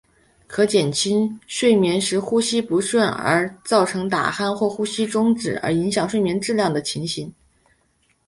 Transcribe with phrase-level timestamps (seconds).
[0.47, 7.31] 可减轻睡眠时呼吸不顺而造成打鼾或呼吸中止而影响睡眠的情形。